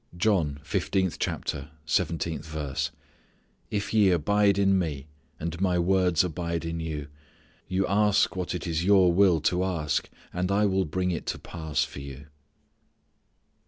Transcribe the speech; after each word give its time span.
John, 0.17 0.59
fifteenth 0.63 1.19
chapter, 1.19 1.69
seventh 1.85 2.23
verse, 2.43 2.89
"If 3.69 3.93
ye 3.93 4.09
abide 4.09 4.57
in 4.57 4.79
Me, 4.79 5.05
and 5.39 5.61
My 5.61 5.77
words 5.77 6.23
abide 6.23 6.65
in 6.65 6.79
you, 6.79 7.07
you 7.67 7.85
ask 7.85 8.35
what 8.35 8.55
it 8.55 8.65
is 8.65 8.83
your 8.83 9.13
will 9.13 9.39
to 9.41 9.63
ask, 9.63 10.09
and 10.33 10.51
I 10.51 10.65
will 10.65 10.85
bring 10.85 11.11
it 11.11 11.27
to 11.27 11.37
pass 11.37 11.83
for 11.83 11.99
you." 11.99 12.25